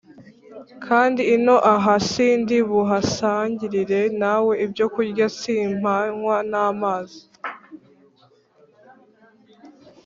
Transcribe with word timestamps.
kandi 0.85 1.21
ino 1.35 1.55
aha 1.73 1.93
sindi 2.09 2.57
buhasangirire 2.69 4.01
nawe 4.21 4.53
ibyokurya, 4.65 5.25
simpanywa 5.39 6.37
n’amazi, 6.51 7.21